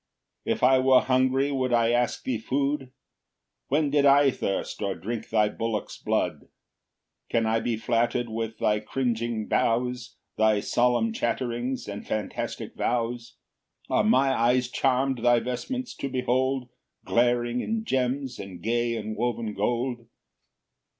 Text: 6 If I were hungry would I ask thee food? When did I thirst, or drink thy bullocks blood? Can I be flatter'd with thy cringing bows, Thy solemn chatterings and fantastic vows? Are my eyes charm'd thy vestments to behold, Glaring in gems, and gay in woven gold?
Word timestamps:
6 0.47 0.55
If 0.57 0.63
I 0.63 0.79
were 0.79 1.01
hungry 1.01 1.51
would 1.51 1.71
I 1.71 1.91
ask 1.91 2.23
thee 2.23 2.39
food? 2.39 2.91
When 3.67 3.91
did 3.91 4.03
I 4.03 4.31
thirst, 4.31 4.81
or 4.81 4.95
drink 4.95 5.29
thy 5.29 5.47
bullocks 5.47 5.99
blood? 5.99 6.47
Can 7.29 7.45
I 7.45 7.59
be 7.59 7.77
flatter'd 7.77 8.27
with 8.27 8.57
thy 8.57 8.79
cringing 8.79 9.47
bows, 9.47 10.15
Thy 10.39 10.59
solemn 10.59 11.13
chatterings 11.13 11.87
and 11.87 12.03
fantastic 12.03 12.73
vows? 12.75 13.35
Are 13.91 14.03
my 14.03 14.29
eyes 14.33 14.69
charm'd 14.69 15.19
thy 15.19 15.39
vestments 15.39 15.93
to 15.97 16.09
behold, 16.09 16.69
Glaring 17.05 17.61
in 17.61 17.85
gems, 17.85 18.39
and 18.39 18.59
gay 18.59 18.95
in 18.95 19.13
woven 19.13 19.53
gold? 19.53 20.07